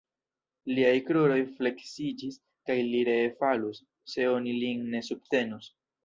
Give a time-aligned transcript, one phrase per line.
[0.77, 3.81] Liaj kruroj fleksiĝis, kaj li ree falus,
[4.13, 5.69] se oni lin ne subtenus.